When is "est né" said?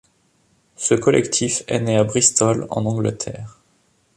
1.67-1.95